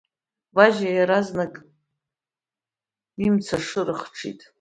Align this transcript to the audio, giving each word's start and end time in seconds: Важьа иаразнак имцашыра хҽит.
Важьа 0.55 0.89
иаразнак 0.93 1.53
имцашыра 3.25 3.95
хҽит. 3.99 4.39